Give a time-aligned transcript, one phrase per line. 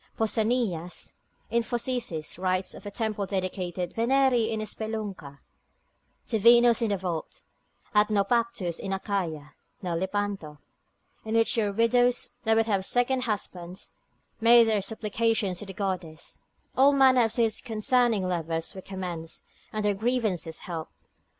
[0.17, 1.17] Pausanias,
[1.51, 5.41] in Phocicis, writes of a temple dedicated Veneri in spelunca,
[6.25, 7.43] to Venus in the vault,
[7.93, 9.53] at Naupactus in Achaia
[9.83, 10.57] (now Lepanto)
[11.23, 13.91] in which your widows that would have second husbands,
[14.39, 16.39] made their supplications to the goddess;
[16.75, 20.95] all manner of suits concerning lovers were commenced, and their grievances helped.